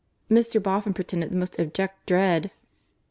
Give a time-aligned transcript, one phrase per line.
[0.31, 0.59] Mr.
[0.59, 2.49] Boffin pretended the most abject dread.